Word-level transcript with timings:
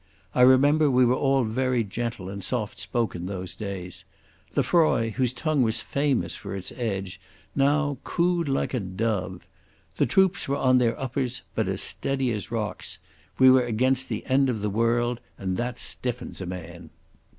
I 0.33 0.41
remember 0.41 0.89
we 0.89 1.05
were 1.05 1.13
all 1.13 1.43
very 1.43 1.83
gentle 1.83 2.27
and 2.27 2.43
soft 2.43 2.79
spoken 2.79 3.27
those 3.27 3.53
days. 3.53 4.03
Lefroy, 4.55 5.11
whose 5.11 5.31
tongue 5.31 5.61
was 5.61 5.79
famous 5.81 6.35
for 6.35 6.55
its 6.55 6.71
edge, 6.75 7.21
now 7.55 7.99
cooed 8.03 8.49
like 8.49 8.73
a 8.73 8.79
dove. 8.79 9.45
The 9.97 10.07
troops 10.07 10.47
were 10.47 10.57
on 10.57 10.79
their 10.79 10.99
uppers, 10.99 11.43
but 11.53 11.67
as 11.67 11.83
steady 11.83 12.31
as 12.31 12.49
rocks. 12.49 12.97
We 13.37 13.51
were 13.51 13.63
against 13.63 14.09
the 14.09 14.25
end 14.25 14.49
of 14.49 14.61
the 14.61 14.71
world, 14.71 15.19
and 15.37 15.55
that 15.57 15.77
stiffens 15.77 16.41
a 16.41 16.47
man.... 16.47 16.89